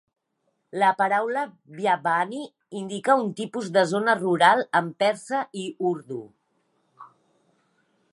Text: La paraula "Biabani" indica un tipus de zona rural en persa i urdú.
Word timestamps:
La 0.83 0.87
paraula 1.01 1.41
"Biabani" 1.79 2.39
indica 2.79 3.17
un 3.23 3.29
tipus 3.41 3.69
de 3.75 3.83
zona 3.91 4.15
rural 4.21 4.63
en 4.81 4.89
persa 5.05 5.43
i 5.65 5.67
urdú. 5.91 6.23